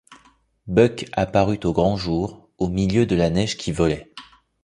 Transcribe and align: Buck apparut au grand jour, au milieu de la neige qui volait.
Buck 0.65 1.05
apparut 1.13 1.59
au 1.63 1.73
grand 1.73 1.95
jour, 1.95 2.49
au 2.57 2.69
milieu 2.69 3.05
de 3.05 3.15
la 3.15 3.29
neige 3.29 3.55
qui 3.55 3.71
volait. 3.71 4.11